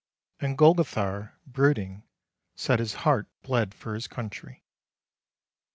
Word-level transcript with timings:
And 0.39 0.57
Golgothar, 0.57 1.33
brooding, 1.45 2.01
said 2.55 2.79
his 2.79 2.95
heart 3.05 3.27
bled 3.43 3.75
for 3.75 3.93
his 3.93 4.07
country. 4.07 4.65